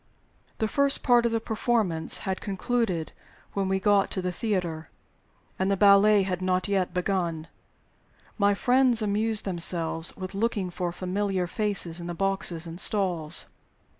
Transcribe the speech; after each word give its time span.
The 0.57 0.67
first 0.67 1.03
part 1.03 1.27
of 1.27 1.31
the 1.31 1.39
performance 1.39 2.17
had 2.25 2.41
concluded 2.41 3.11
when 3.53 3.69
we 3.69 3.79
got 3.79 4.09
to 4.09 4.21
the 4.23 4.31
theater, 4.31 4.89
and 5.59 5.69
the 5.69 5.77
ballet 5.77 6.23
had 6.23 6.41
not 6.41 6.67
yet 6.67 6.91
begun. 6.91 7.47
My 8.35 8.55
friends 8.55 9.03
amused 9.03 9.45
themselves 9.45 10.17
with 10.17 10.33
looking 10.33 10.71
for 10.71 10.91
familiar 10.91 11.45
faces 11.45 11.99
in 11.99 12.07
the 12.07 12.15
boxes 12.15 12.65
and 12.65 12.79
stalls. 12.81 13.45